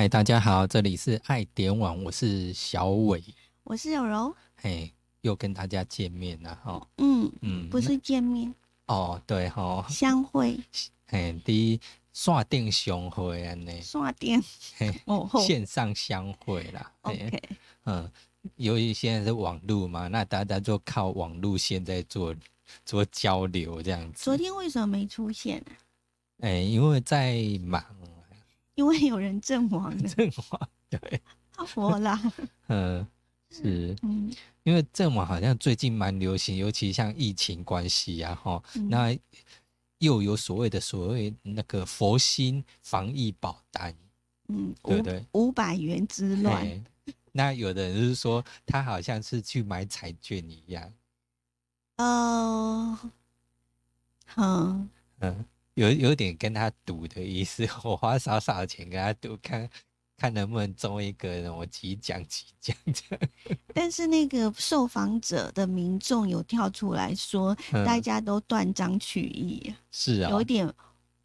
[0.00, 3.22] 嗨，大家好，这里是爱点网，我是小伟，
[3.64, 6.88] 我是有柔，嘿，又跟大家见面了哈。
[6.96, 8.54] 嗯嗯，不是见面
[8.86, 10.58] 哦，对哈，相会，
[11.06, 11.80] 嘿，第一
[12.14, 14.42] 线定相会安呢，线电，
[14.78, 17.42] 嘿，哦，线上相会啦，OK，
[17.84, 18.10] 嗯，
[18.56, 22.34] 由于现在是网络嘛，那大家就靠网络现在做
[22.86, 24.24] 做交流这样子。
[24.24, 25.62] 昨天为什么没出现？
[26.38, 27.84] 哎，因为在忙。
[28.80, 31.20] 因为有人阵亡了，阵亡对，
[31.76, 32.18] 我啦，
[32.68, 33.06] 嗯，
[33.50, 39.14] 是，嗯，因为阵亡好像最近蛮流行，尤其像疫情关系啊，哈，那
[39.98, 43.94] 又有所谓的所谓那个佛心防疫保单，
[44.48, 45.26] 嗯，对对？
[45.32, 46.82] 五百元之乱，
[47.32, 50.90] 那有的人是说他好像是去买彩券一样，
[51.98, 52.98] 哦，
[54.24, 54.86] 好，
[55.18, 55.44] 嗯。
[55.74, 59.68] 有有点跟他赌的意思， 我花少少钱跟他赌，看
[60.16, 63.28] 看能不能中一个我几奖几奖这样。
[63.72, 70.66] 但是那个受访者的民众有跳出来说，大家都断章取义，是啊，有点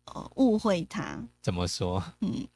[0.05, 1.21] 呃误会他。
[1.41, 2.01] 怎么说？
[2.21, 2.47] 嗯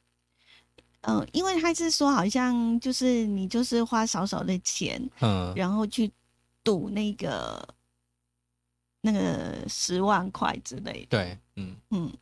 [1.02, 6.10] 嗯，因为他是说，好像就是你就是花少少的钱，嗯，然后去
[6.62, 7.66] 赌那个。
[9.00, 11.76] 那个十万块之类的，对，嗯。
[11.90, 12.12] 嗯，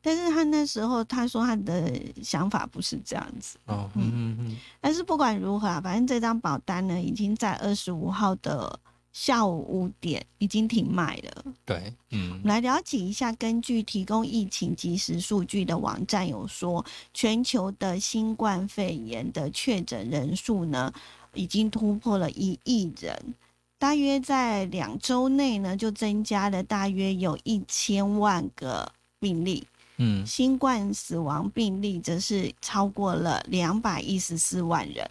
[0.00, 8.78] 但是他那时候他说他的想法不是这样子，哦，嗯嗯嗯，但是不管如何啊，反正这张保单呢，已经在二十五号的
[9.12, 20.92] 下午五点已经停卖了，对，嗯，来了解一下，根据提供疫情即时数据的网站有说，全球的新冠肺炎的确诊人数呢，
[21.34, 23.34] 已经突破了一亿人。
[23.78, 29.66] 大约在两周内呢，就增加了大约有一千万个病例。
[29.98, 35.08] 嗯，新冠死亡病例则是超过了两百一十四万人。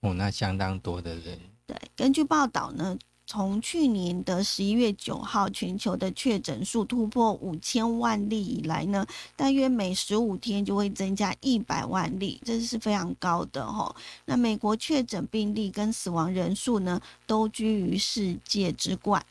[0.00, 1.38] 哦，那相当多的人。
[1.66, 2.96] 对，根据报道呢。
[3.30, 9.06] 从去年的十一月九号，全球的确诊数突破五千万例以来呢，
[9.36, 13.94] 大约每十五天就会增加一百万例，这是非常高的哈。
[14.24, 19.22] 那美国确诊病例跟死亡人数呢，都居于世界之冠，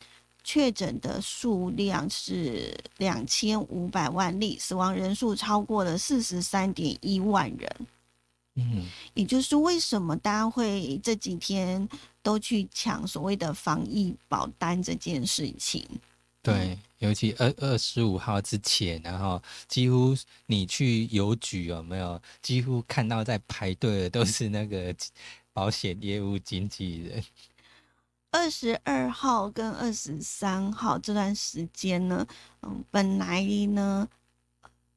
[0.44, 7.68] 确诊的数量是两千五百万例，死亡人数超过了四十三点一万人。
[8.60, 11.88] 嗯，也就是为什么大家会这几天
[12.28, 15.82] 都去抢所谓的防疫保单这件事情？
[16.42, 22.20] 对，尤其二二十五号之前，然后几乎你去邮局有没有？
[22.42, 24.94] 几乎看到在排队的都是那个
[25.54, 27.24] 保险业务经纪人。
[28.30, 32.26] 二十二号跟二十三号这段时间呢，
[32.60, 34.06] 嗯，本来呢。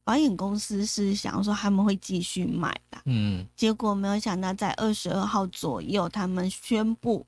[0.04, 7.26] 保险公司是想说他们会继续卖的，嗯，结果没有想到在二十二号左右，他们宣布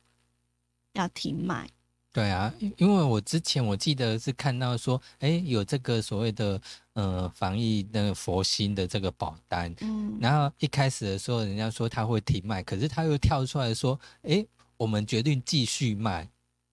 [0.93, 1.69] 要停卖。
[2.11, 6.59] 对啊，因为我之前我记得是看到说，哎，有这个所谓的
[6.93, 14.45] 呃防疫那个佛心的这个保单，嗯，然后一开始的时候，人家说他会停卖，可是他又跳出来说，哎，
[14.77, 16.27] 我们决定继续卖，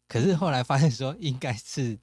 [0.09, 1.99] 可是后来发现说应该是。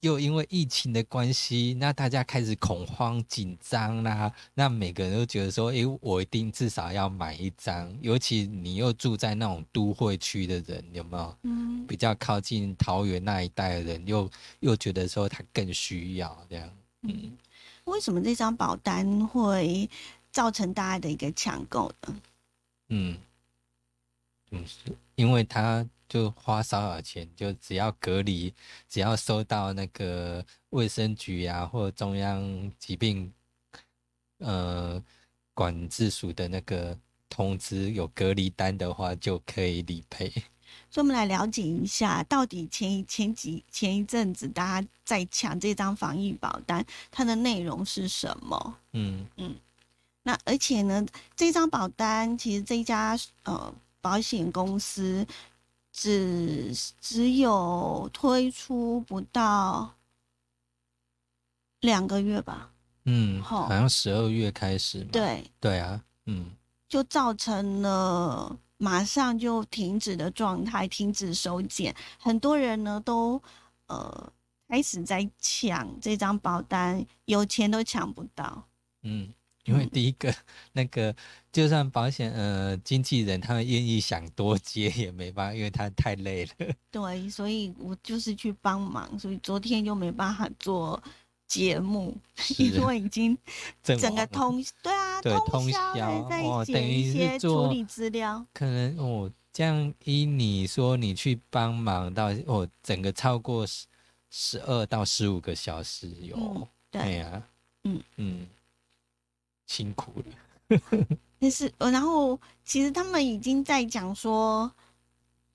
[0.00, 4.32] 又因为疫情的关系，那大家开始恐慌紧张啦。
[4.54, 11.36] 那每个人都觉得说：“诶，我一定至少要买一张。”尤其你又住在那种都会区的人，有没有？
[11.42, 16.70] 嗯，比较靠近桃园那一带的人，又又觉得说他更需要这样。
[17.02, 17.36] 嗯，
[17.84, 19.90] 为什么这张保单会
[20.30, 22.20] 造成大家的一个抢购呢？
[22.90, 23.18] 嗯，
[24.52, 25.84] 嗯，是因为他。
[26.08, 28.54] 就花少少钱，就只要隔离，
[28.88, 33.30] 只要收到那个卫生局啊，或中央疾病
[34.38, 35.02] 呃
[35.52, 36.98] 管制署的那个
[37.28, 40.30] 通知，有隔离单的话，就可以理赔。
[40.90, 48.78] 所以，我们来了解一下，到底前前几前一阵子大家在抢这张防疫保单，它的内容是什么？
[48.92, 49.54] 嗯嗯。
[50.22, 51.04] 那而且呢，
[51.36, 55.26] 这张保单其实这一家呃保险公司。
[56.00, 59.92] 只只有推出不到
[61.80, 62.70] 两个月吧，
[63.06, 65.44] 嗯，好像十二月开始，对。
[65.58, 66.52] 对啊，嗯，
[66.88, 73.42] 就造成了马上就停止的状态，停止收件，很多人呢都
[73.88, 74.32] 呃
[74.68, 78.68] 开始在抢这张保单，有钱都抢不到，
[79.02, 79.34] 嗯。
[79.68, 80.34] 因为第一个，
[80.72, 81.14] 那个
[81.52, 86.74] 就算保险呃经纪人他们愿意想多接也没办法，因为他太累了。
[86.90, 91.00] 对，所以我就是去帮忙，所以昨天就没办法做
[91.46, 92.16] 节目，
[92.58, 93.36] 因为已经
[93.82, 95.94] 整个通对啊， 通宵
[96.42, 98.44] 哦，等一些处理资料。
[98.52, 103.86] 可能哦，这样依你说，你去帮忙到哦，整个超过十
[104.30, 107.42] 十二到十五个小时有，对呀，
[107.84, 108.46] 嗯嗯，
[109.68, 110.80] 辛苦了。
[111.38, 114.68] 但是，然后其实他们已经在讲说，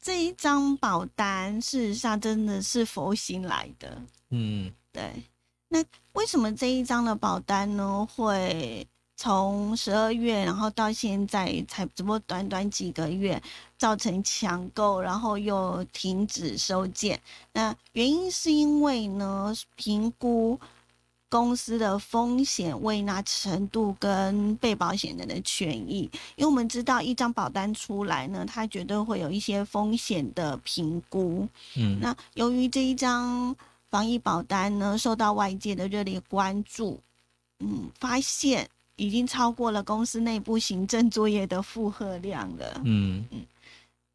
[0.02, 4.02] 这一张保单事实上真的是佛心来的。
[4.30, 5.12] 嗯，对。
[5.68, 5.84] 那
[6.14, 8.88] 为什么这一张的保单呢，会
[9.18, 13.42] 从十二月，然后到现在才只不过短短几个月，
[13.78, 17.22] 造成抢购，然后又停止收件？
[17.52, 20.60] 那原因是因为呢，评估。
[21.34, 31.48] 公司的风险未纳程度跟被保险人的权益，因为我们知道一张保单出来呢，它绝对会有一些风险的评估。
[31.76, 33.56] 嗯，那由于这一张
[33.90, 37.00] 防疫保单呢，受到外界的热烈关注，
[37.62, 42.80] 嗯，发现已经超过了公司内部行政作业的负荷量了。
[42.86, 43.42] 嗯嗯，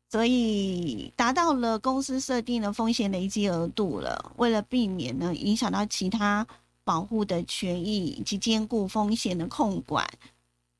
[0.08, 4.32] 所以达到了公司设定的风险累积额度了。
[4.36, 6.46] 为了避免呢影响到其他。
[6.88, 10.08] 保护的权益以及兼顾风险的控管，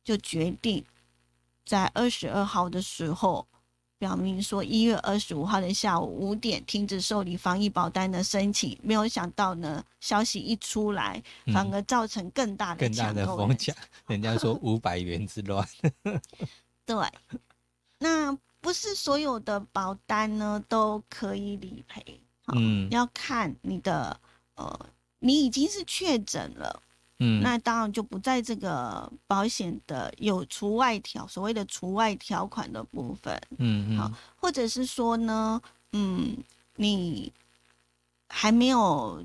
[0.02, 0.82] 就决定
[1.66, 3.46] 在二十二号的时候，
[3.99, 8.78] 表明说一月二十五号的下午五点停止受理防疫保单的申请。
[8.82, 11.22] 没有想到呢，消息一出来，
[11.52, 13.76] 反而造成更大的更大的疯抢。
[14.06, 15.69] 人家说 五百元之乱。
[16.87, 16.96] 对，
[17.99, 22.19] 那不是所有的保单呢都可以理赔。
[22.55, 24.19] 嗯，要看你的
[24.55, 24.87] 呃。
[25.20, 26.82] 你已经是确诊了，
[27.19, 35.61] 嗯，那当然就不在这个保险的有除外条，所谓的除外条款的部分，嗯嗯，好，或者是说呢，
[35.93, 36.37] 嗯，
[36.76, 37.32] 你
[38.29, 39.25] 还没有，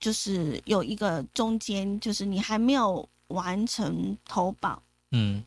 [0.00, 5.44] 就是有一个中间，就是你还没有完成投保，嗯，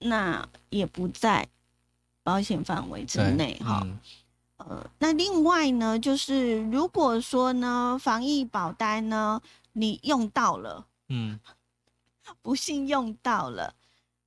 [0.00, 1.48] 那也不在
[2.22, 3.86] 保险范围之内，哈。
[4.68, 9.40] 呃，那另外呢，就是如果说呢，防疫保单呢，
[9.72, 11.40] 你用到了，嗯，
[12.42, 13.74] 不幸用到了，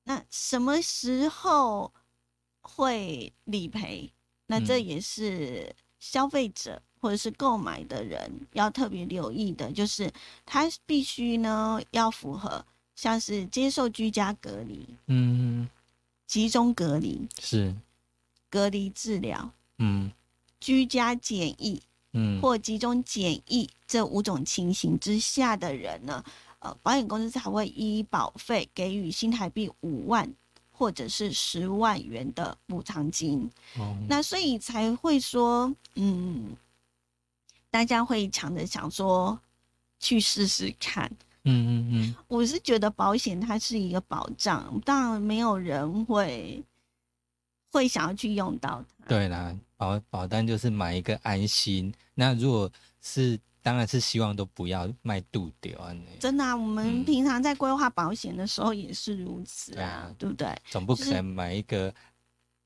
[0.05, 1.93] 那什么时候
[2.61, 4.11] 会理赔？
[4.47, 10.11] 那这也是消费者或者是购买的人要特别留意的，就是
[10.45, 12.65] 他必须呢要符合
[12.95, 15.69] 像是接受居家隔离，嗯，
[16.25, 17.75] 集中隔离是
[18.49, 20.11] 隔离治疗，嗯。
[20.63, 21.81] 居家检疫，
[22.13, 26.23] 嗯，或集中检疫这五种情形之下的人呢，
[26.59, 30.33] 呃，保险公司才会依保费给予新台币五万
[30.71, 33.51] 或者是十万元的补偿金。
[33.77, 36.55] 哦，那所以才会说，嗯，
[37.69, 39.37] 大家会抢着想说
[39.99, 41.11] 去试试看。
[41.43, 46.63] 嗯嗯嗯，我是觉得保险它是一个保障，当然没有人会
[47.73, 49.07] 会想要去用到它。
[49.07, 49.53] 对啦。
[49.75, 51.93] 保保单就是买一个安心。
[52.13, 52.71] 那如果
[53.01, 55.93] 是，当然是希望都不要卖度掉啊。
[56.21, 60.47] 真的啊，我们平常在规划保险的时候也是如此啊，对不对？
[60.69, 61.93] 总不可能买一个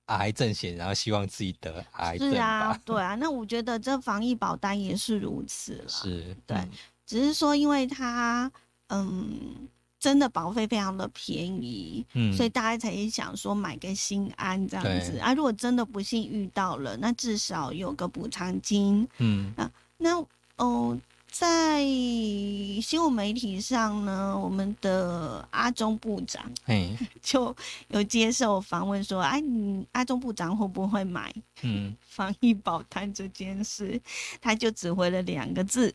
[0.07, 3.15] 癌症险，然后希望自己得癌症是啊，对啊。
[3.15, 5.87] 那我觉得这防疫保单也是如此了。
[5.87, 6.55] 是，对，
[7.03, 8.51] 只是说因为它，
[8.89, 9.67] 嗯。
[9.99, 15.33] 真的保费非常的便宜，嗯，所以大家才想说买个心安这样子啊。
[15.33, 19.69] 如果真的不幸遇到了，那至少有个补偿金，嗯啊。
[19.97, 20.23] 那
[20.57, 20.95] 哦，
[21.31, 26.43] 在新闻媒体上呢，我们的阿中部长
[27.21, 27.55] 就
[27.87, 33.99] 有接受访问说：“哎，你阿中部长会不会买嗯 防疫保单这件事？”
[34.39, 35.91] 他就只回了两个字：“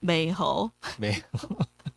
[0.00, 0.68] 美猴，
[0.98, 1.48] 美猴。”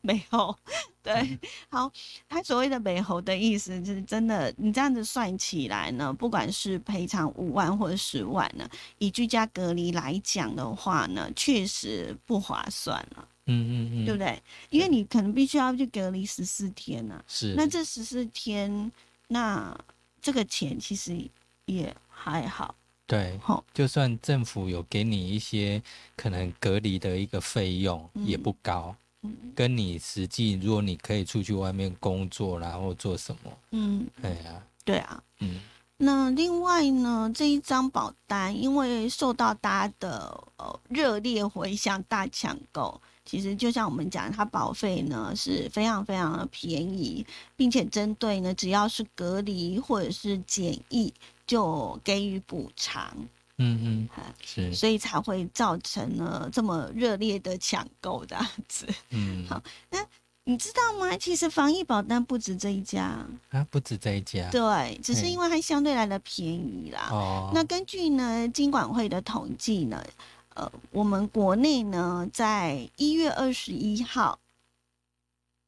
[0.04, 0.56] 美猴，
[1.04, 1.40] 对，
[1.70, 1.92] 好，
[2.28, 8.68] 他所谓的美猴的意思就是真的，你这样子算起来呢，不管是赔偿五万或者十万呢，
[8.98, 13.28] 以居家隔离来讲的话呢，确实不划算了。
[13.48, 14.42] 嗯嗯嗯，对不对？
[14.70, 17.24] 因为你可能必须要去隔离十四天呢。
[17.28, 17.54] 是。
[17.56, 18.92] 那这十四天，
[19.28, 19.76] 那
[20.22, 21.18] 这个钱其实
[21.66, 22.74] 也还好。
[23.08, 23.38] 对。
[23.44, 25.82] 好，就算政府有给你一些
[26.16, 28.96] 可能隔离的一个费用，也不高。
[29.56, 33.52] 跟你实际，如果你可以出去外面工作，然后做什么？
[33.72, 35.60] 嗯，对啊，对啊，嗯。
[36.04, 47.24] 那另外呢，这一张保单因为受到大家的呃热烈回响、大抢购，其实就像我们讲，它保费呢是非常非常的便宜，
[47.56, 51.14] 并且针对呢只要是隔离或者是检疫，
[51.46, 53.16] 就给予补偿。
[53.58, 54.10] 嗯嗯，
[54.44, 58.88] 是，所以才会造成了这么热烈的抢购这样子。
[59.10, 60.00] 嗯，好，那
[60.44, 61.16] 你知道吗？
[61.18, 64.50] 其实防疫保单不止这一家啊，不止这一家。
[64.50, 67.10] 对，只是因为它相对来的便宜啦。
[67.12, 67.52] 哦。
[67.54, 70.04] 那根据呢金管会的统计呢，
[70.56, 74.40] 呃，我们国内呢在一月二十一号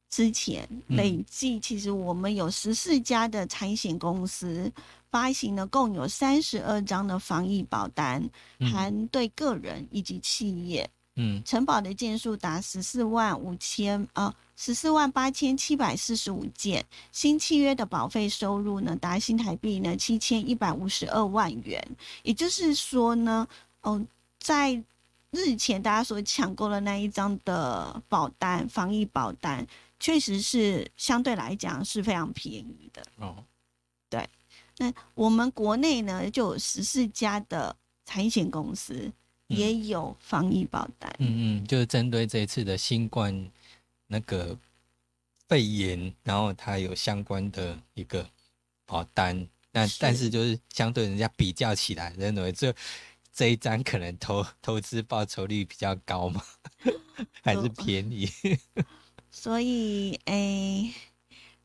[0.10, 4.72] 之前累计，其实我们有十四家的产险公司
[5.14, 8.28] 发行了共有三十二张的防疫保单，
[8.60, 10.90] 含对个人以及企业。
[11.18, 21.80] 嗯，承保的件数达十四万五千啊，十四万八千七百四十五件，新契约的保费收入呢达新台币呢七千一百五十二万元。
[22.24, 23.48] 也就是说呢，
[23.82, 24.04] 哦，
[24.40, 24.74] 在
[25.30, 29.64] 日前大家所抢购的那一张的保单，防疫保单，
[30.00, 33.36] 确实是相对来讲是非常便宜的哦。
[34.76, 37.76] 对，那我们国内呢就有十四家的
[38.06, 39.12] 产险公司。
[39.48, 43.52] 也有防疫保单，嗯嗯，就是针对这一次的新冠
[44.08, 44.58] 那个
[45.48, 48.28] 肺炎，然后它有相关的一个
[48.86, 52.74] 保单，那但是就是相对人家比较起来，认为这
[53.32, 56.42] 这一张可能投投资报酬率比较高嘛，
[57.44, 58.28] 还是便宜？
[59.30, 60.92] 所以，哎。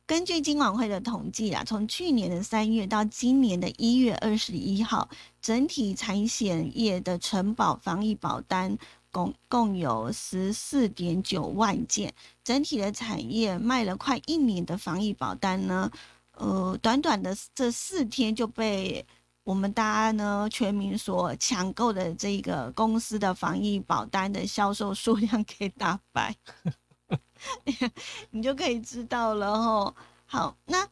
[0.09, 5.07] 根据金管会的统计啊，从去年的三月到今年的一月二十一号，
[5.43, 8.75] 整体产险业的承保防疫保单
[9.13, 12.11] 共共有十四点九万件，
[12.43, 15.91] 整体的产业卖了快一年的防疫保单呢，
[16.37, 19.05] 呃，短短的这四天就被
[19.45, 26.35] 我们大家呢全民所抢购的这个公司的防疫保单的销售数量 给打败。
[28.31, 29.95] 你就可以知道了吼。
[30.27, 30.87] 好，那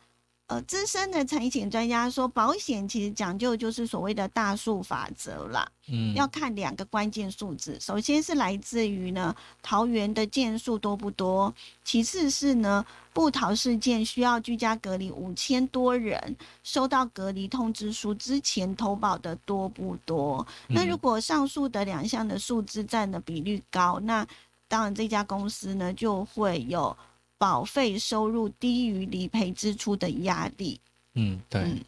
[0.49, 5.69] 呃，资深的财险专家说，保险其实讲究就是所谓的大数法则啦。
[5.89, 11.53] 嗯，要看两个关键数字，首先是来自于呢桃园的件数多不多，
[11.85, 20.47] 其次是呢不桃事件需要居家隔离五千多人，收到隔离通知书之前投保的多不多？
[20.69, 24.25] 那如果上述的两项的数字占的比率高，那
[24.69, 26.97] 当然，这家公司呢就会有
[27.39, 30.81] 保费收入低于理赔支出的压力。
[31.15, 31.83] 嗯，对，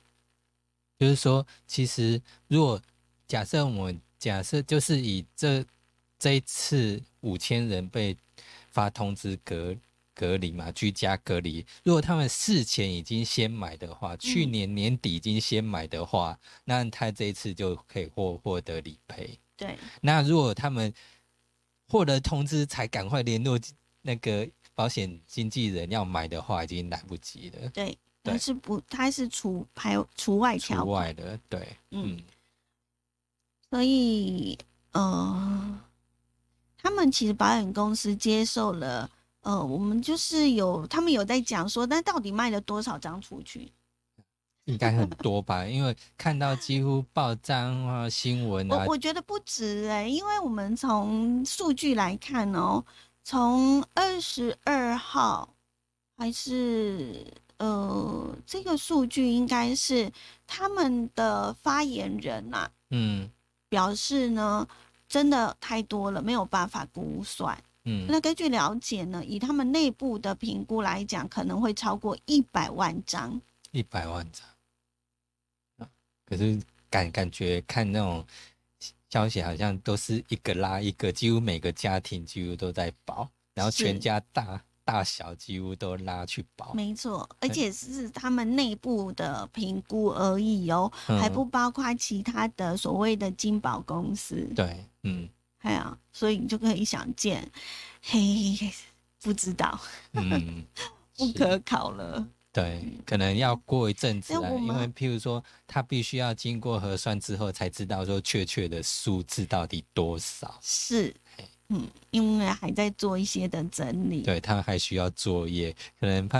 [0.98, 2.80] 就是说，其实如果
[3.26, 5.64] 假设我们假设就是以这
[6.18, 8.16] 这一次五千人被
[8.70, 9.74] 发通知隔
[10.14, 19.38] 隔离嘛，居家隔离，如果他们事前已经先买的话，去年年底已经先买的话，那他这一次就可以获获得理赔。
[19.56, 20.92] 对，那如果他们
[21.88, 23.58] 获得通知才赶快联络
[24.02, 27.68] 那个保险经纪人要买的话，已经来不及了。
[27.70, 32.22] 对，但是不，它是除排除外条除外的，对，嗯。
[33.70, 34.58] 所以，
[34.92, 35.80] 呃，
[36.78, 43.70] 他们其实保险公司接受了，呃，我们就是有他们有在讲说，那到底卖了多少张出去？
[44.68, 52.84] 应该很多吧，因为看到几乎报章啊、新闻啊，我我觉得不止哎，因为我们从数据来看哦，
[53.24, 55.48] 从二十二号
[56.18, 60.12] 还是呃，这个数据应该是
[60.46, 63.30] 他们的发言人呐，嗯，
[63.70, 64.68] 表示呢，
[65.08, 74.46] 真的太多了，没有办法估算，嗯，那根据了解呢，以他们内部的评估来讲，可能会超过一百万张，一百万张。
[76.28, 78.22] 可是感感觉看那种
[79.08, 86.74] 消息，好像都是一个拉一个，几乎每个家庭几乎都在保，然后全家大大小几乎都拉去保。
[86.74, 94.46] 没错，而且是他们内部的评估而已哦，还不包括其他的所谓的金保公司。
[94.54, 95.26] 对，嗯，
[95.60, 97.50] 哎呀，所以你就可以想见，
[98.02, 98.20] 嘿，
[99.22, 99.80] 不知道，
[100.12, 100.64] 嗯，
[101.16, 102.28] 不可考了。
[102.60, 110.58] 对，可能要过一阵子啊，因为譬如说，他必须要经过核算之后，才知道说确切的数字到底多少。
[110.60, 111.14] 是，
[111.68, 114.22] 嗯，因为还在做一些的整理。
[114.22, 116.38] 对他们还需要作业，可能怕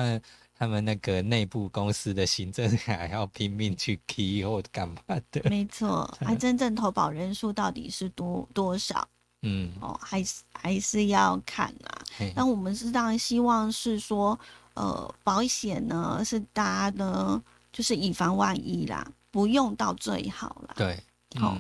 [0.59, 4.97] 他们那个内部公司的行政还要拼命去 key 或干嘛
[5.31, 5.41] 的。
[5.49, 9.09] 没错，还 真正投保人数到底是多多少？
[9.43, 12.03] 嗯，哦，还是还是要看啊。
[12.35, 14.37] 那我们是当然希望是说。
[14.79, 17.43] 呃，保险呢是大家呢，
[17.73, 20.75] 就是以防万一啦，不用到最好啦。
[20.77, 21.03] 对，
[21.35, 21.59] 好。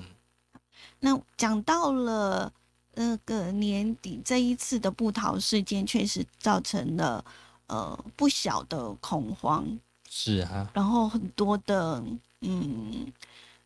[1.00, 2.52] 那讲到了
[2.94, 7.24] 那个年底，这一次的不逃事件确实造成了
[7.66, 9.66] 呃不小的恐慌。
[10.08, 10.70] 是啊。
[10.72, 12.00] 然后很多的
[12.42, 13.12] 嗯，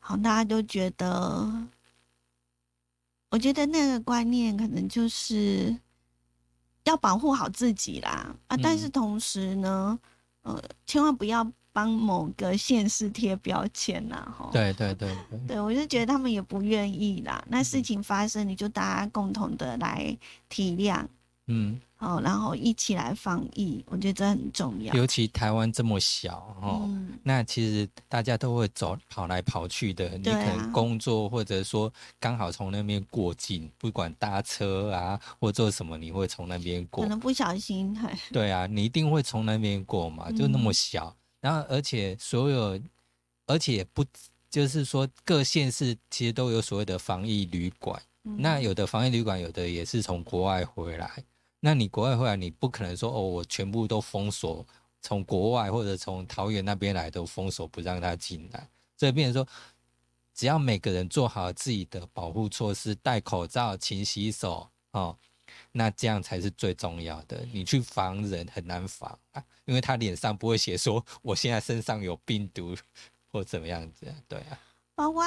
[0.01, 1.69] 好，大家都觉得，
[3.29, 5.79] 我觉得那个观念可能就是。
[6.85, 8.57] 要保护好自己啦啊！
[8.63, 9.99] 但是同时呢，
[10.43, 14.51] 呃，千万不要帮某个县市贴标签啦，哈。
[14.53, 17.43] 对对对对，对我就觉得他们也不愿意啦。
[17.49, 20.17] 那事情发生，你就大家共同的来
[20.49, 21.05] 体谅。
[21.47, 24.93] 嗯，好，然后一起来防疫，我觉得这很重要。
[24.93, 26.91] 尤其台湾这么小，哦，
[27.23, 30.19] 那其实大家都会走跑来跑去的。
[30.19, 37.05] 你可能工作或者说刚好从那边过境，不管搭车啊或做什么，你会从那边过。
[37.05, 37.97] 可能不小心。
[38.33, 41.15] 对啊，你一定会从那边过嘛，就那么小。
[41.41, 42.81] 然后而且所有，
[43.47, 44.05] 而且不
[44.51, 48.03] 就是说各县市其实都有所谓的防疫旅馆。
[48.25, 51.09] 那有的防疫旅馆，有的也是从国外回来。
[51.65, 54.67] 那你国外回来，你不可能说哦，我全部都封锁，
[55.01, 58.69] 从国外或者从桃园那边来都封锁，不让他进来。
[58.97, 59.49] 所以变成说，
[60.35, 65.17] 只要每个人做好自己的保护措施，戴口罩、勤洗手，哦，
[65.71, 67.47] 那这样才是最重要的。
[67.53, 72.77] 你去防人很难防啊，因为他脸上不会写说我现在身上有病毒
[73.31, 74.59] 或怎么样子，对啊。
[74.97, 75.25] 包括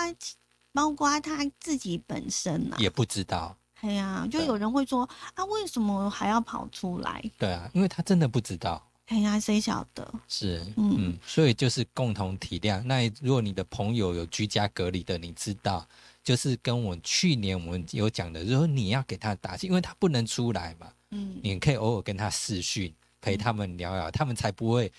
[0.73, 3.57] 包括他自己本身啊，也不知道。
[3.85, 7.23] 对呀，就有人会说啊，为什么还要跑出来？
[7.37, 8.83] 对啊，因为他真的不知道。
[9.05, 10.11] 哎呀，谁晓得？
[10.27, 12.81] 是，嗯，所以就是共同体谅。
[12.81, 15.87] 那如果你的朋友有居家隔离的，你知道，
[16.23, 20.91] 就是跟我去年我们有讲的，就是说你要给他打气，因为他不能出来嘛。
[21.11, 24.91] 嗯，你可以偶尔跟他视讯，陪他们聊聊，他们才不会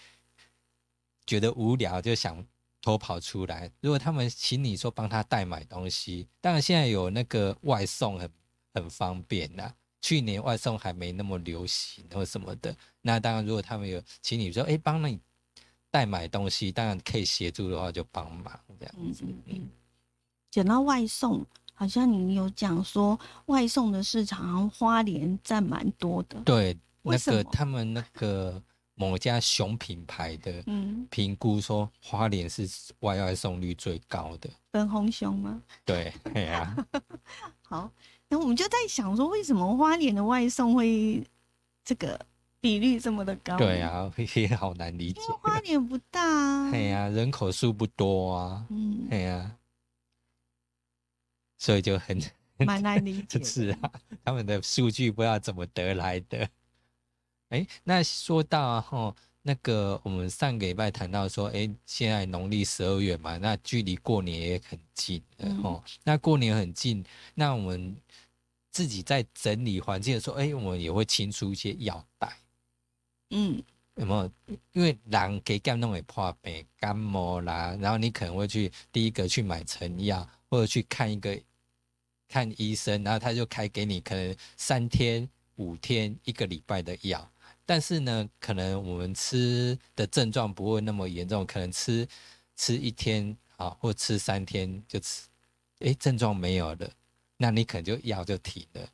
[1.26, 2.40] 觉得无聊就想
[2.80, 3.68] 偷跑出来。
[3.80, 8.30] 如果他们请你说帮他代买东西，当然现在有那个外送很。
[8.76, 12.76] 很方便呐，去年外送还没那么流行或什么的。
[13.00, 15.18] 那当然，如果他们有请你说，哎，帮你
[15.90, 19.24] 代买东西，当然可以协助的话，就帮忙这样子。
[19.46, 19.70] 嗯，
[20.50, 21.42] 讲到外送，
[21.72, 26.38] 好像你有讲说，外送的市场花莲占蛮多的。
[26.42, 28.62] 对，那个他们那个
[28.94, 30.62] 某家熊品牌的
[31.08, 32.68] 评估说，花莲是
[33.00, 34.50] 外外送率最高的。
[34.70, 35.62] 粉红熊吗？
[35.86, 36.76] 对，对呀。
[37.64, 37.90] 好。
[38.28, 41.24] 那我们就在想说，为什么花莲的外送会
[41.84, 42.18] 这个
[42.60, 43.56] 比率这么的高？
[43.56, 45.20] 对啊， 也好难理解。
[45.22, 49.56] 因为花莲不大， 哎呀，人口数不多啊，嗯，哎呀，
[51.58, 52.20] 所以就很
[52.58, 53.38] 蛮难理解。
[53.44, 53.92] 是啊，
[54.24, 56.48] 他们的数据不知道怎么得来的。
[57.50, 59.14] 哎，那说到哈，
[59.46, 65.84] 那个我们上个礼拜谈到说，哎，现在农历十二月嘛，那距离过年也很近了哈。
[66.04, 67.04] 那过年很近，
[67.34, 67.96] 那我们。
[68.72, 72.30] 自己在整理环境的时候，哎，我们也会清出一些药袋。
[73.30, 73.62] 嗯，
[73.94, 74.30] 有没有？
[74.72, 81.40] 因为人给感弄也破病、感冒啦，然后你可能会去第一个去买成药，或者去看一个
[82.28, 87.26] 看医生，然后他就开给你可能三天、五天、一个礼拜的药。
[87.66, 92.06] 但是呢，可能我们吃的症状不会那么严重，可能吃
[92.54, 95.26] 吃一天啊，或吃三天就吃，
[95.80, 96.88] 哎，症状没有了。
[97.36, 98.88] 那你可能就药就停了，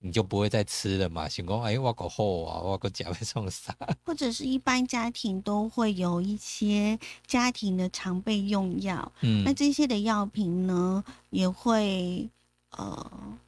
[0.00, 1.28] 你就不会再吃了嘛？
[1.28, 3.74] 想讲哎，我个好啊，我个脚会送啥？
[4.04, 12.28] 或者是一般家庭都会有一些家庭的常备用药，嗯，那这些的药品呢，也会
[12.70, 13.38] 呃，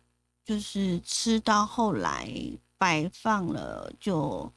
[0.44, 2.30] 就是吃到后来
[2.78, 4.52] 摆放了就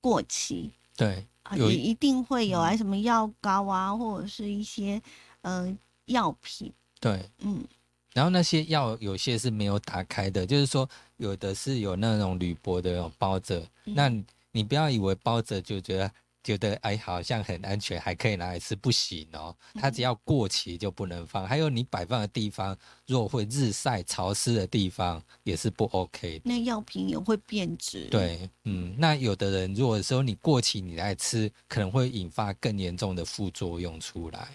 [0.00, 5.00] 过期，对，也一定会有啊，什么药膏啊，或者是一些
[5.42, 7.64] 呃药品，对，嗯。
[8.12, 14.10] 然后那些药有些是没有打开的，就是说有的是有那种铝箔的包着，那
[14.50, 16.10] 你不要以为包着就觉得
[16.42, 21.46] 觉得哎好像很安全，还可以拿来吃，不行哦，它只要过期就不能放。
[21.46, 22.76] 还有你摆放的地方，
[23.06, 26.40] 如果会日晒潮湿的地方也是不 OK。
[26.44, 28.08] 那药品也会变质。
[28.10, 34.48] 对，嗯，那有的人如果说你过期你来吃，可能会引发更严重的副作用出来。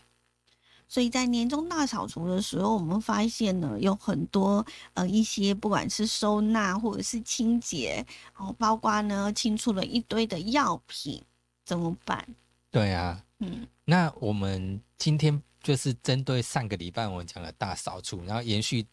[0.87, 8.05] 所以在年终大扫除的时候，我们发现呢，有很多呃一些不管是收纳或者是清洁，
[8.37, 11.21] 然后包括呢清出了一堆的药品，
[11.65, 12.25] 怎么办？
[12.71, 18.85] 对啊，嗯，那我们今天就是针对上个礼拜我们讲的大扫除，然后延续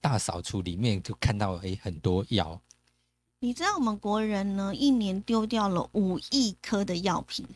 [0.00, 2.60] 大扫除里面就看到诶很多药。
[3.40, 7.46] 你知道我们国人呢一年丢掉了五亿颗的药品，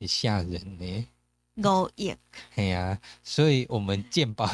[0.00, 1.06] 很吓人呢。
[1.56, 2.14] 五亿，
[2.56, 4.46] 哎呀，所以我们健保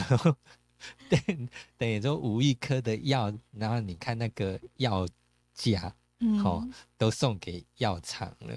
[1.09, 5.07] 等 等于说五亿颗的药，然后你看那个药
[5.55, 5.93] 价，
[6.43, 6.65] 好，
[6.97, 8.57] 都送给药厂了。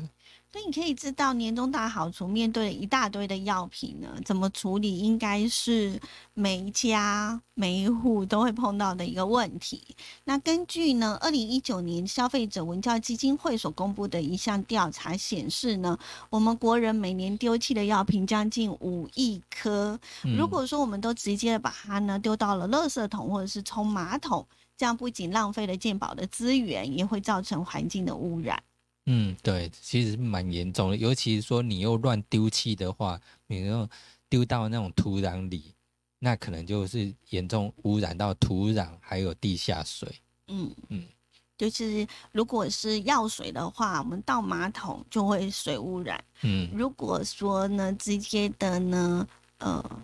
[0.55, 5.99] 所以你可以知道，年终大好处面对了一大堆的药品呢，怎么处理，应该是
[6.33, 9.83] 每一家每一户都会碰到的一个问题。
[10.23, 19.99] 那根据呢，二零一九年消费者文教基金会所公布的一项调查显示呢，我们国人每年丢弃的药品将近五亿颗。
[20.37, 28.63] 如果说我们都直接把它呢丢到了垃圾桶或者是冲马桶，这样不仅浪费了健保的资源，也会造成环境的污染。
[29.07, 33.87] 嗯，对，其实蛮严重的，尤其是说你又乱丢弃的话，你又
[34.27, 35.73] 丢到那种土壤里，
[36.19, 40.11] 那可能就是严重污染到土壤还有地下水。
[40.47, 41.03] 嗯嗯，
[41.55, 46.23] 就是如果是药水的话，我们倒马桶就会水污染。
[46.41, 49.27] 嗯，如果说呢，直接的呢，
[49.59, 50.01] 呃，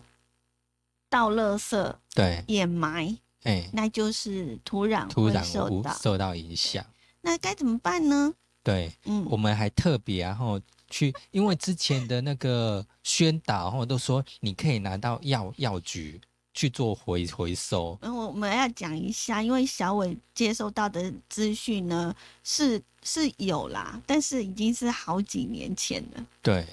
[1.09, 6.85] 倒垃圾，对，掩埋，哎，那就是土壤土壤受到受到影响。
[7.21, 8.33] 那该怎么办呢？
[8.63, 16.21] 对，嗯，我们还特别然后去，因为之前的那个宣导，然后都说你可以拿到药药局
[16.53, 17.97] 去做回回收。
[18.01, 26.25] 嗯，我们要讲一下，因为小伟接收到的资讯呢是是有啦，但是已经是好几年前了。
[26.43, 26.67] 对，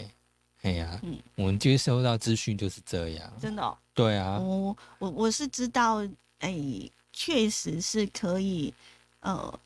[0.61, 3.79] 哎呀，嗯，我们接收到资讯就是这样，真的。
[3.94, 6.07] 对啊，我我我是知道，
[6.40, 6.55] 哎，
[7.14, 8.74] 确实是可以，
[9.20, 9.59] 呃。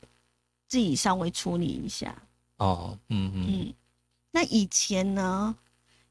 [0.73, 2.17] 自己稍微处理一下
[2.57, 3.75] 哦，嗯嗯，
[4.31, 5.55] 那以前呢？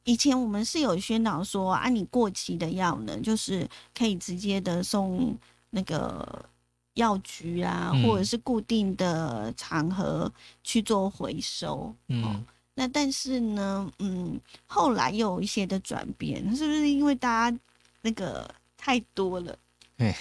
[0.04, 5.36] 以前我们是有宣导说啊，你过期的药呢，就是可以直接的送
[5.72, 6.46] 那个
[6.94, 10.32] 药局啊，或者是固定的场合
[10.64, 11.92] 去做回收。
[12.10, 12.46] 嗯，
[12.76, 17.60] 那但是呢，嗯，后来又有一些的转变，是不是因为大家
[18.04, 18.48] 那个
[18.78, 19.58] 太多了？
[20.02, 20.16] 对，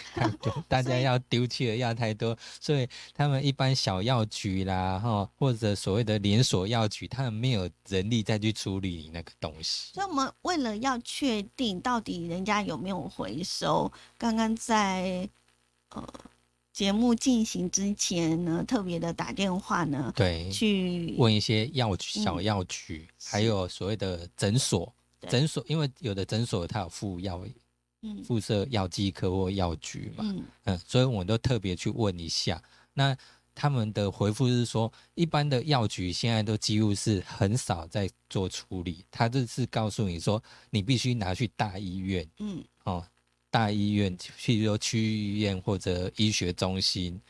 [0.69, 9.93] 大家要丢弃的药太多，所以他们一般小药局啦，哈，或者所谓的连锁药局，他们没有人力再去处理那个东西。
[9.95, 15.29] 所以，我们为了要确定到底人家有没有回收，刚刚在
[15.91, 16.07] 呃
[16.73, 24.93] 节目进行之前呢，特别的打电话呢，对，去问一些药局、小药局，还有所谓的诊所，
[25.29, 27.43] 诊所，因为有的诊所它有附药。
[28.25, 30.25] 附设药剂科或药局嘛，
[30.65, 32.63] 嗯，所以我都特别去问一下。
[32.95, 33.17] 那
[33.55, 39.05] 他们的回复是说，一般的药局现在都几乎是很少在做处理。
[39.11, 43.07] 他这是告诉你说，你必须拿去大医院，嗯，哦，
[43.51, 47.21] 大医院，譬如说区域医院或者医学中心。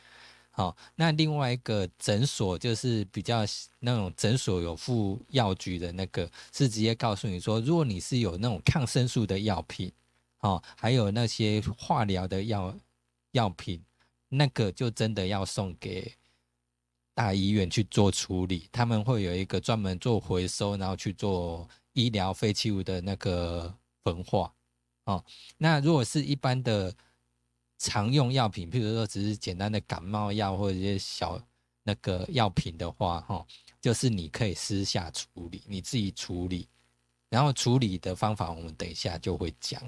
[0.51, 3.43] 好，那另外一个诊所就是比较
[3.79, 9.91] 那种诊所有附药局的那个，是直接告诉你说，如果你是有那种抗生素的药品。
[10.41, 12.75] 哦，还有那些化疗的药
[13.31, 13.83] 药品，
[14.29, 16.13] 那个就真的要送给
[17.13, 23.73] 大医院去做处理，他们会有一个专门做回收，然后去做医疗废弃物的那个
[24.03, 24.51] 焚化。
[25.05, 25.23] 哦，
[25.57, 26.93] 那如果是一般的
[27.77, 31.39] 常用药品，譬如说只是简单的感冒药或者一些小
[31.83, 33.45] 那个药品的话，哈，
[33.79, 36.67] 就是你可以私下处理，你自己处理，
[37.29, 39.81] 然后处理的方法我们等一下就会讲。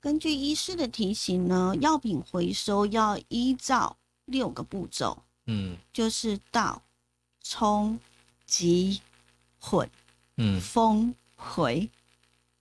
[0.00, 6.82] 根据医师的提醒呢，药品回收要依照六个步骤，嗯，就是倒、
[7.42, 7.98] 冲、
[8.46, 9.02] 集、
[9.58, 9.88] 混、
[10.36, 11.88] 嗯、封、回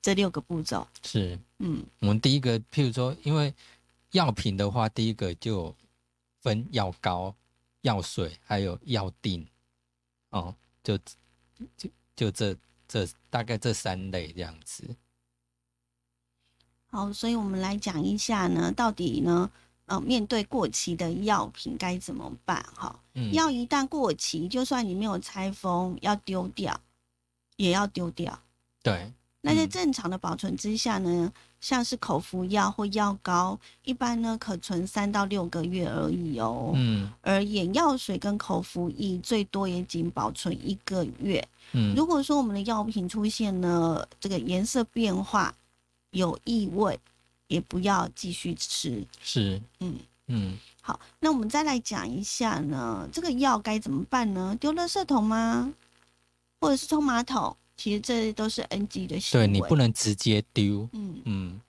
[0.01, 0.85] 这六个步骤。
[1.01, 3.53] 是，嗯，我们第一个，譬如说，因为
[4.11, 5.73] 药品的话，第一个就
[6.41, 7.33] 分药膏、
[7.83, 9.47] 药水，还有药锭，
[10.31, 10.97] 哦，就
[11.77, 12.53] 就就这
[12.85, 14.83] 这大概这三类这样子。
[16.91, 19.49] 好，所以我们来讲一下呢，到底呢，
[19.85, 22.65] 呃，面对过期的药品该怎么办？
[22.75, 22.99] 哈，
[23.31, 26.79] 药一旦过期，就算你没有拆封，要丢掉，
[27.57, 28.39] 也要丢掉。
[28.81, 29.11] 对。
[29.41, 36.73] 那在正常的保存之下呢，像是口服药或药膏，一般呢可存三到六个月而已哦。
[36.75, 37.09] 嗯。
[37.21, 41.47] 而眼药水跟口服液最多也仅保存一个月。
[41.71, 41.95] 嗯。
[41.95, 45.55] 如果说我们的药品出现了这个颜色变化，
[46.11, 46.99] 有异味，
[47.47, 49.05] 也不要继续吃。
[49.21, 50.57] 是，嗯嗯。
[50.81, 54.57] 好，那我们再来讲一下呢，这个药该怎么办呢？
[54.59, 55.73] 丢垃圾桶吗？
[56.59, 57.55] 或者是冲马桶？
[57.77, 59.47] 其实这都是 NG 的行为。
[59.47, 60.89] 对你不能直接丢。
[60.93, 61.61] 嗯嗯。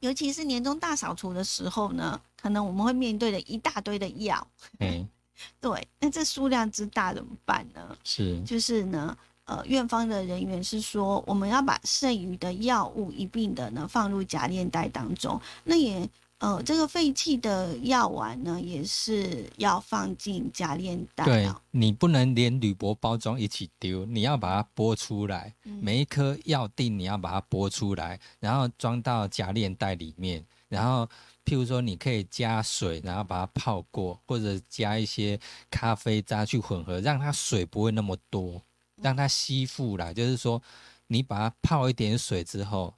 [0.00, 4.46] 尤其是年终大扫除的时候呢，可能我们会面对的一大堆的药。
[4.78, 5.08] 嗯。
[5.58, 7.96] 对，那这数量之大怎么办呢？
[8.04, 8.40] 是。
[8.42, 9.16] 就是呢。
[9.50, 15.40] 呃，院方的人员是说，我们要把剩余的药物一并的呢放入夹链袋当中。
[15.64, 16.08] 那也
[16.38, 21.24] 呃，这个废弃的药丸呢，也是要放进夹链袋。
[21.24, 30.42] 对，你不能连铝箔包装一起丢，你要把它剥出来，每一颗药锭你要把它剥出来，然后装到夹链袋里面。
[30.68, 31.04] 然后，
[31.44, 38.62] 譬如说，你可以加水，然后把它泡过，或者加一些咖啡渣去混合，让它水不会那么多，
[39.02, 40.12] 让它吸附啦。
[40.12, 40.62] 就是说，
[41.08, 42.94] 你把它泡一点水之后。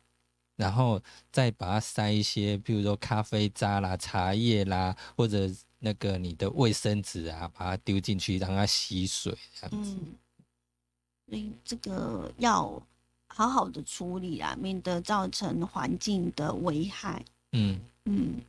[0.55, 1.01] 然后
[1.33, 9.97] 再把它塞一些，比如说咖啡渣啦、茶叶啦，或者那个你的卫生纸啊，把它丢进去，让它吸水这样子。
[11.27, 12.81] 所以这个要
[13.29, 17.25] 好好的处理啊，免得造成环境的危害。
[17.53, 18.43] 嗯嗯。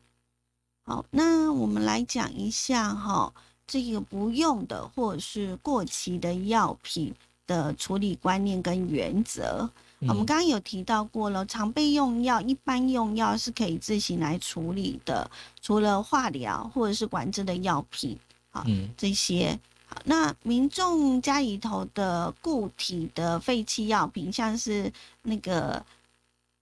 [0.83, 3.33] 好，那我们来讲一下哈，
[3.65, 7.15] 这个不用的或者是过期的药品
[7.47, 9.69] 的处理观念跟原则。
[10.05, 18.65] 我们刚刚有提到过了，常备用药、一般用药是可以自行来处理的，除了化疗或者是管制的药品，好，
[18.97, 19.95] 这些好。
[20.03, 25.81] 那民众家里头的固体的废弃药品，像是那个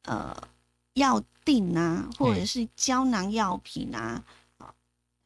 [0.03, 0.37] 呃
[0.93, 4.23] 药锭啊，或者是胶囊药品啊，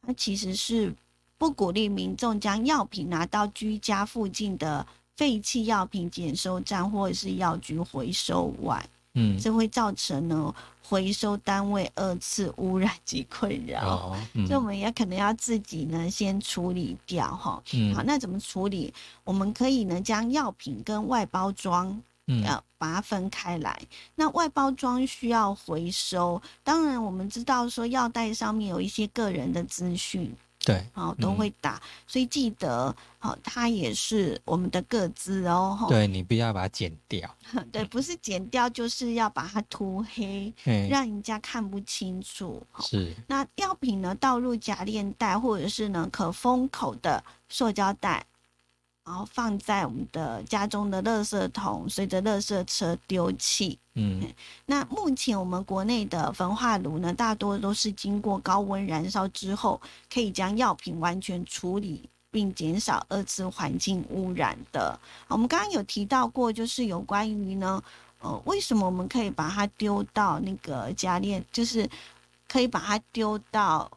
[0.00, 0.94] 它其实是
[1.36, 4.86] 不鼓励民众将药品拿到居家附近的。
[5.16, 14.14] 废弃药品检收站或者是药局回收外，嗯，这会造成呢回收单位二次污染及困扰，
[14.46, 17.62] 所以我们也可能要自己呢先处理掉哈。
[17.72, 18.92] 嗯好，那怎么处理？
[19.24, 23.80] 我们可以呢将药品跟外包装，嗯，要把它分开来。
[24.14, 30.30] 那外包装需要回收，当然我们知道说药袋上面有一些个人的资讯。
[30.66, 35.86] 对，好都会打，所以记得，好，它也是我们的个资哦。
[35.88, 37.32] 对你不要把它剪掉。
[37.70, 40.52] 对，不是剪掉，就是要把它涂黑，
[40.90, 42.60] 让人家看不清楚。
[42.80, 43.14] 是。
[43.28, 48.26] 那药品呢，倒入夹链袋或者是呢可封口的塑胶袋。
[49.06, 53.78] 然后放在我们的家中的垃圾桶，随着垃圾车丢弃。
[53.94, 54.20] 嗯，
[54.66, 59.80] 那目前我们国内的焚化炉呢，大多都是经过高温燃烧之后，
[60.12, 64.98] 可以将药品完全处理，并减少二次环境污染的。
[65.28, 67.80] 我们刚刚有提到过，就是有关于呢，
[68.18, 71.88] 呃，为什么我们可以把它丢到那个家电，就是
[72.48, 73.88] 可以把它丢到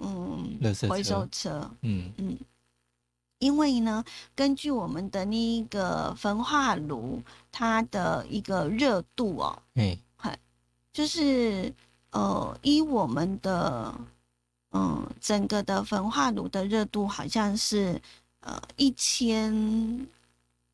[0.00, 1.70] 嗯，回收车。
[1.82, 2.36] 嗯嗯。
[3.38, 7.22] 因为呢，根据我们的那个焚化炉，
[7.52, 9.98] 它的一个热度哦，嗯，
[10.92, 11.72] 就是
[12.10, 13.94] 呃，依我们的
[14.72, 18.00] 嗯整个的焚化炉的热度好像是
[18.40, 20.06] 呃一千。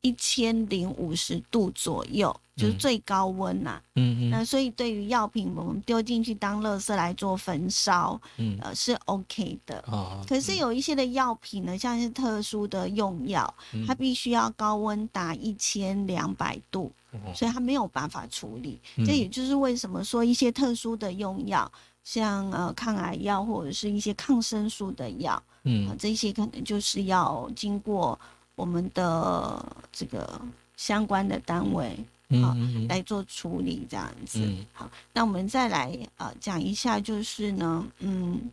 [0.03, 3.81] 一千零五十度左右，就是最高温呐。
[3.95, 4.29] 嗯嗯。
[4.29, 9.81] 那所以对于药品，我们丢进去当垃圾来做焚烧，嗯，呃是 OK 的。
[9.87, 10.21] 哦。
[10.27, 13.51] 可是有一些的药品呢，像是特殊的用药，
[13.87, 16.91] 它必须要高温达一千两百度，
[17.33, 18.77] 所以它没有办法处理。
[19.05, 21.71] 这也就是为什么说一些特殊的用药，
[22.03, 28.19] 像呃抗癌药或者是一些抗生素的药，嗯，这些可能就是要经过。
[28.55, 30.39] 我们的这个
[30.77, 31.97] 相关的单位
[32.41, 32.55] 好
[32.87, 34.39] 来做处理，这样子
[34.73, 34.89] 好。
[35.11, 38.51] 那我们再来呃讲一下，就是呢，嗯，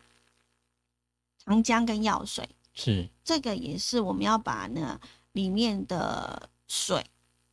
[1.44, 4.98] 糖浆跟药水是这个也是我们要把呢
[5.32, 7.04] 里面的水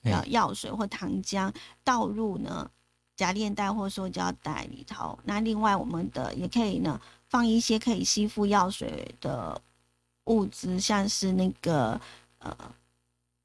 [0.03, 2.69] 呃药水或糖浆倒入呢
[3.15, 5.19] 夹链袋或塑胶袋里头。
[5.25, 9.62] 那另外我们的也可以呢放一些可以吸附药水的
[10.25, 11.99] 物质，像是那个。
[12.39, 12.56] 呃，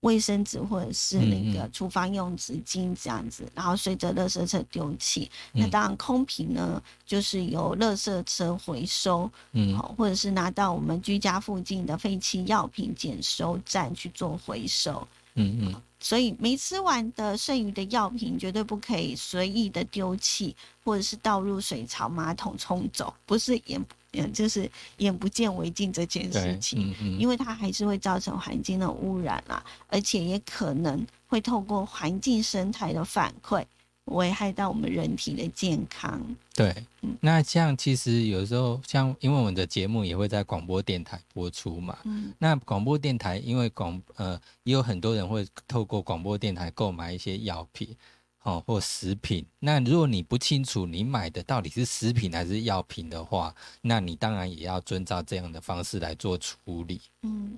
[0.00, 5.30] 卫生纸或者是那个厨房用纸巾这样子，然后随着垃圾车丢弃。
[5.52, 15.06] 那当然，空瓶呢，就是由垃圾车回收，嗯，好，或者是拿到我们居家附近的废弃药品检收站去做回收。
[15.34, 15.82] 嗯嗯。
[16.02, 23.82] 所以没吃完的剩余的药品绝对不可以随意的丢弃，或者是倒入水槽、马桶冲走，不是眼
[24.14, 33.64] 嗯就是眼不见为净这件事情，因为它还是会造成环境的污染啦，而且也可能会透过环境生态的反馈。
[34.06, 36.20] 危害到我们人体的健康。
[36.54, 36.74] 对，
[37.20, 41.96] 那像其实有时候像，因为我们的节目也会在广播电台播出嘛。
[42.04, 42.32] 嗯。
[42.38, 47.96] 那广播电台，因为广呃也有很多人会透过广播电台购买一些药品，
[48.42, 49.46] 哦或食品。
[49.60, 57.00] 那如果你不清楚你买的到底是食品还是药品的话，那你当然也要遵照这样的方式来做处理。
[57.22, 57.56] 嗯。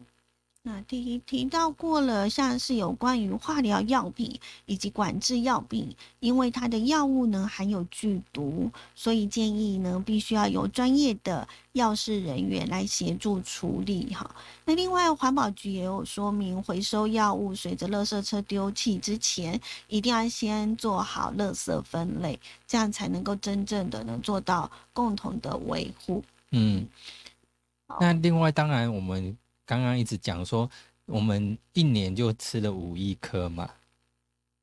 [0.66, 14.34] 那提提到过了，像是有关于化疗药品以及管制药品，因为它的药物呢含有剧毒，所以建议呢必须要有专业的药事人员来协助处理哈。
[14.64, 26.24] 那另外环保局也有说明，回收药物随着垃圾车丢弃之前，一定要先做好垃圾分类，这样才能够真正的能做到共同的维护。
[26.52, 26.88] 嗯，
[28.00, 29.36] 那另外当然我们。
[29.66, 30.70] 刚刚一直讲说，
[31.06, 33.70] 我们一年就吃了五亿颗嘛，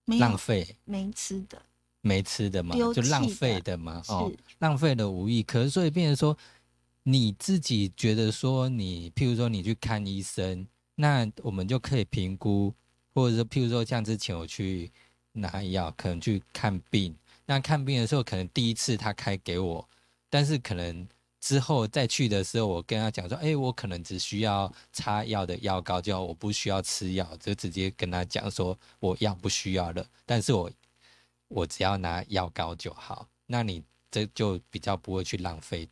[0.05, 0.75] 浪费。
[0.85, 1.61] 没吃的，
[2.01, 6.37] 没吃的嘛，就浪费的嘛，哦，浪费了五亿颗，所以变成说，
[7.03, 12.73] 你自己觉得说，你譬如说你去看医生，那我们就可以评估，
[13.13, 14.91] 或者说譬如说像之前我去
[15.33, 19.89] 拿药，可能去看病，那看病的时候可能第一次他开给我，
[20.29, 21.07] 但是可能。
[21.41, 30.71] 之后再去的时候，我跟他讲说：“哎，我可能只需要擦药的药膏，就我不需要吃药，就直接跟他讲说我药不需要了，但是我
[31.47, 33.27] 我只要拿药膏就好。
[33.47, 35.89] 那你这就比较不会去浪费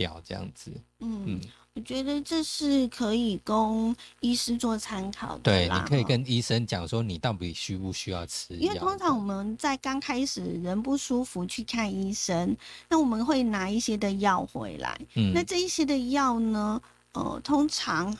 [0.00, 1.40] 掉这样子。”嗯。
[1.74, 5.42] 我觉得这是可以供医师做参考的。
[5.44, 12.56] 对，你可以跟医生讲说，你到底需不需要吃因为通常我们在刚开始人不舒服去看医生，
[12.88, 15.00] 那我们会拿一些的药回来。
[15.14, 16.82] 嗯，那这一些的药呢，
[17.12, 18.14] 呃，通常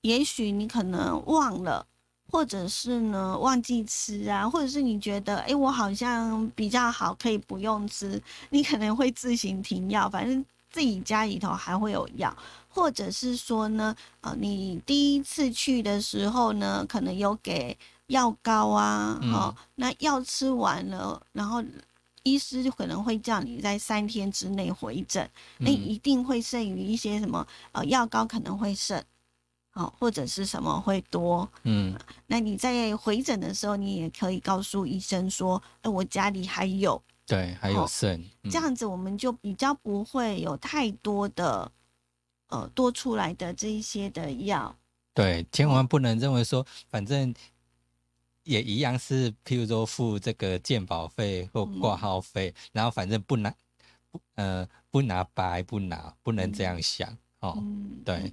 [0.00, 1.86] 也许你可能忘了，
[2.32, 10.10] 或者是呢忘记吃啊，或者是你觉得哎，我好像比较好，可以不用吃，你可能会自行停药。
[10.10, 12.36] 反正自己家里头还会有药。
[12.70, 17.76] 或者是说呢，呃，你第一次去的时候呢，可能有给
[18.06, 21.64] 药膏啊，哦，那药吃完了，然后
[22.22, 29.02] 医师就可能会叫你在三天之内回诊，那一定会剩余一些什么，呃，药膏可能会剩，
[29.70, 41.70] 好，或者是什么会多，嗯，那你在回诊的时候，你也可以告诉医生说，哎，我家里还有，对，还有剩，这样子我们就比较不会有太多的。
[42.50, 44.74] 呃，多出来的这一些的药，
[45.12, 47.34] 对，千万不能认为说，反正
[48.44, 53.54] 也一样是，譬如说付这个鉴保费或挂号费，然后反正不拿，
[54.10, 57.62] 不呃不拿白不拿，不能这样想哦。
[58.02, 58.32] 对，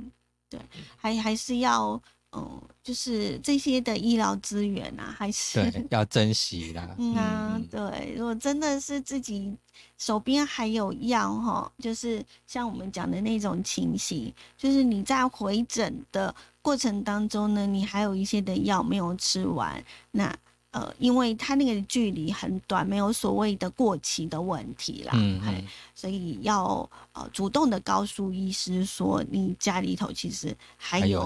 [0.50, 0.62] 对，
[0.96, 2.02] 还还是要。
[2.36, 6.90] 嗯，就是这些的医疗资源啊，还是对要珍惜啦。
[7.00, 9.56] 嗯啊，对，如果真的是自己
[9.98, 20.36] 手边还有药哈，就是像我们讲的那种情形，就是你在回诊的过程当中呢，你还有一些的药没有吃完，那。
[20.76, 31.22] 呃，因为它那个距离很短，没有所谓的过期的问题啦，嗯，所以要呃主动的告诉医师说，你家里头其实还有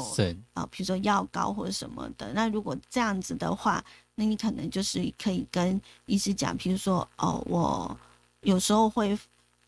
[0.54, 2.32] 啊，比如说药膏或者什么的。
[2.34, 3.84] 那如果这样子的话，
[4.14, 7.98] 那你可能就是可以跟医师讲，比如说哦，我
[8.42, 9.18] 有时候会，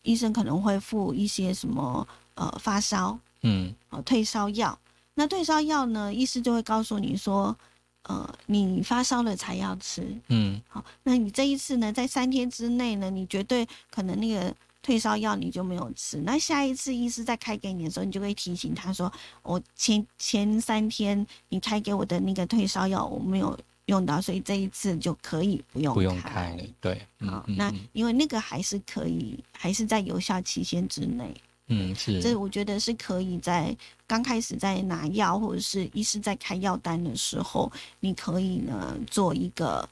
[0.02, 4.78] 医生可能会付一些什么呃发烧，嗯，哦退烧药。
[5.14, 7.56] 那退烧药呢，医师就会告诉你说。
[8.04, 19.12] 呃，你发烧了才要吃，嗯，好，那你这一次呢，在三天之内呢，你绝对可能那个退烧药你就没有吃，那下一次医师再开给你的时候，你就会提醒他说，
[19.42, 31.32] 我前前三天你开给我的那个退烧药我没有用到，所以这一次就可以不用不用开，对，好，那因为那个还是可以，还是在有效期限之内。
[31.72, 33.74] 嗯，是，这我觉得是可以在
[34.06, 39.88] 刚开始在拿药或者是医师在开药单的时候，你可以呢做一个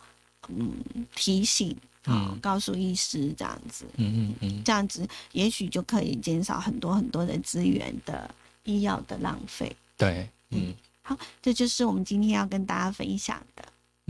[0.48, 0.72] 嗯
[1.14, 8.28] 提醒啊，告诉医师这样子，嗯嗯嗯，这样子也许就可以减少很多很多的资源的
[8.64, 9.74] 医药的浪费。
[9.96, 13.64] 对，嗯，好，这就是我们今天要跟大家分享的，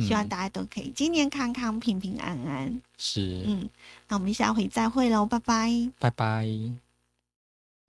[0.04, 0.26] 希望。
[0.28, 2.80] 大家都可以今年康康、平平安安。
[2.96, 3.68] 是，嗯，
[4.08, 6.89] 那我们下回再会喽，拜拜，拜拜。